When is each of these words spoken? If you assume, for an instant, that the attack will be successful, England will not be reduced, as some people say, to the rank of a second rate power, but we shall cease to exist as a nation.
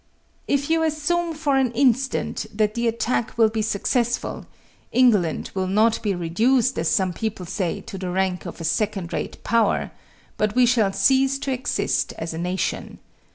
If 0.47 0.71
you 0.71 0.81
assume, 0.81 1.35
for 1.35 1.57
an 1.57 1.71
instant, 1.73 2.47
that 2.51 2.73
the 2.73 2.87
attack 2.87 3.37
will 3.37 3.49
be 3.49 3.61
successful, 3.61 4.47
England 4.91 5.51
will 5.53 5.67
not 5.67 6.01
be 6.01 6.15
reduced, 6.15 6.79
as 6.79 6.87
some 6.89 7.13
people 7.13 7.45
say, 7.45 7.81
to 7.81 7.99
the 7.99 8.09
rank 8.09 8.47
of 8.47 8.59
a 8.59 8.63
second 8.63 9.13
rate 9.13 9.43
power, 9.43 9.91
but 10.37 10.55
we 10.55 10.65
shall 10.65 10.91
cease 10.91 11.37
to 11.37 11.51
exist 11.53 12.13
as 12.17 12.33
a 12.33 12.39
nation. 12.39 12.97